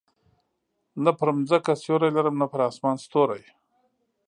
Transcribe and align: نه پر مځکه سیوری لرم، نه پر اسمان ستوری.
نه 1.03 1.11
پر 1.17 1.27
مځکه 1.37 1.73
سیوری 1.81 2.09
لرم، 2.15 2.35
نه 2.41 2.47
پر 2.51 2.59
اسمان 2.69 2.95
ستوری. 3.05 3.43